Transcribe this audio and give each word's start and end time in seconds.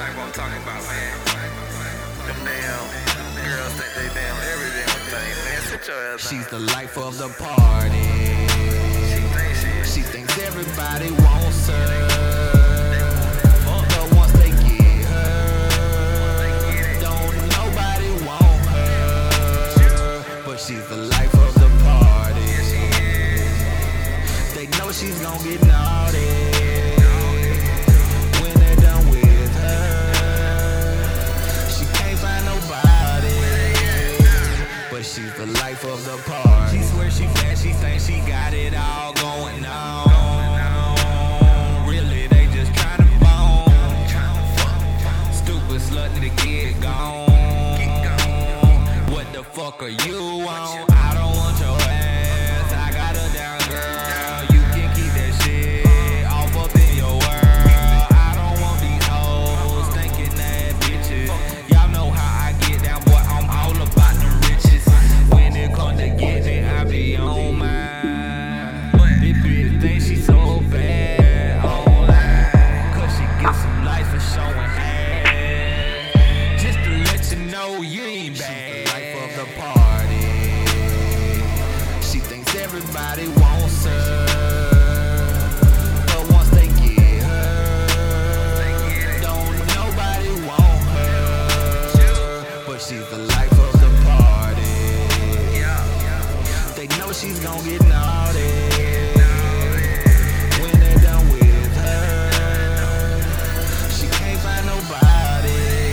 I'm 0.00 0.32
talking 0.32 0.62
about, 0.62 0.82
man. 0.84 1.18
Them 2.26 2.36
damn 2.44 3.12
girls 3.44 3.72
think 3.74 3.92
they 3.94 4.08
damn 4.14 4.36
every 4.52 4.70
damn 4.78 4.88
thing, 5.12 5.34
man. 5.44 5.62
Sit 5.62 5.88
your 5.88 6.14
ass 6.14 6.28
She's 6.28 6.48
the 6.48 6.60
life 6.60 6.96
of 6.96 7.18
the 7.18 7.28
party. 7.28 8.02
She 9.12 9.20
thinks, 9.34 9.92
she 9.92 10.00
thinks 10.00 10.38
everybody 10.38 11.10
wants 11.10 11.68
her. 11.68 12.52
She's 20.64 20.86
the 20.88 20.96
life 20.96 21.34
of 21.34 21.54
the 21.54 21.68
party. 21.82 22.40
They 24.54 24.68
know 24.78 24.92
she's 24.92 25.20
gonna 25.20 25.42
get 25.42 25.60
naughty. 25.66 26.51
She's 35.12 35.34
the 35.34 35.46
life 35.60 35.84
of 35.84 36.02
the 36.06 36.16
party. 36.30 36.78
She 36.78 36.82
swears 36.84 37.18
she 37.18 37.24
bad, 37.24 37.58
she 37.58 37.72
thinks 37.72 38.06
she 38.06 38.20
got 38.20 38.54
it 38.54 38.74
all 38.74 39.12
going 39.12 39.64
on. 39.66 40.08
Really, 41.86 42.26
they 42.28 42.46
just 42.46 42.72
tryna 42.72 43.20
bone. 43.20 43.68
Stupid 45.32 45.80
slut 45.82 46.14
to 46.14 46.30
get 46.42 46.80
gone. 46.80 47.28
What 49.12 49.30
the 49.34 49.44
fuck 49.44 49.82
are 49.82 49.88
you 49.88 50.48
on? 50.48 50.86
I 50.90 51.14
don't 51.14 51.31
the 93.12 93.18
life 93.18 93.52
of 93.52 93.72
the 93.78 93.90
party. 94.08 94.62
They 96.74 96.86
know 96.96 97.12
she's 97.12 97.38
gonna 97.40 97.62
get 97.62 97.82
naughty. 97.86 98.54
When 100.62 100.72
they're 100.80 101.20
with 101.30 101.76
her, 101.76 103.20
she 103.90 104.06
can't 104.16 104.40
find 104.40 104.64
nobody. 104.64 105.92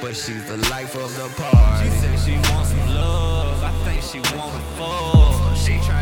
But 0.00 0.16
she's 0.16 0.44
the 0.48 0.56
life 0.72 0.96
of 0.96 1.14
the 1.16 1.28
party. 1.40 1.84
She 1.84 1.90
said 2.00 2.18
she 2.18 2.34
wants 2.50 2.70
some 2.70 2.88
love. 2.96 3.62
I 3.62 3.70
think 3.84 4.02
she 4.02 4.18
wanna 4.36 4.60
fuck. 4.76 5.56
She 5.56 5.74
tryna 5.86 6.01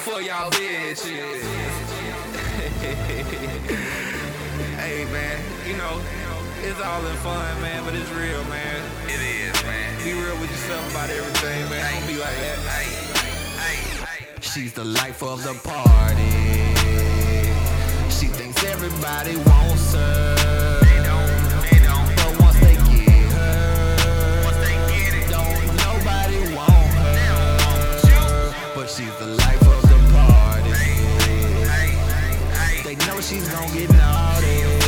for 0.00 0.20
y'all 0.22 0.50
bitches. 0.50 1.06
hey 4.80 5.04
man, 5.12 5.38
you 5.68 5.76
know, 5.76 6.00
it's 6.62 6.80
all 6.80 7.04
in 7.04 7.16
fun, 7.16 7.60
man, 7.60 7.84
but 7.84 7.94
it's 7.94 8.08
real, 8.10 8.42
man. 8.44 8.82
It 9.06 9.20
is, 9.20 9.62
man. 9.64 9.98
Be 10.02 10.12
real 10.14 10.36
with 10.40 10.50
yourself 10.50 10.90
about 10.90 11.10
everything, 11.10 11.68
man. 11.70 11.92
Don't 11.92 12.06
be 12.06 12.16
like 12.18 12.36
that. 12.36 12.58
She's 14.40 14.72
the 14.72 14.84
life 14.84 15.22
of 15.22 15.42
the 15.44 15.54
party. 15.68 16.30
She 18.10 18.26
thinks 18.26 18.64
everybody 18.64 19.36
wants 19.36 19.94
her. 19.94 20.80
But 22.16 22.40
once 22.40 22.58
they 22.58 22.74
get 22.74 23.32
her, 23.32 23.96
nobody 25.86 26.54
want 26.56 26.94
her. 27.04 27.14
But 28.74 28.88
she's 28.88 29.14
the 29.18 29.26
life 29.26 29.62
of 29.62 29.89
she's 33.22 33.48
gonna 33.48 33.72
get 33.72 33.90
naughty. 33.90 34.80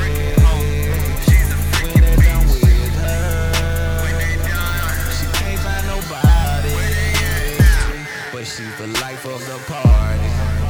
She's 8.45 8.77
the 8.77 8.87
life 9.01 9.25
of 9.25 9.41
the 9.47 9.57
party. 9.73 10.62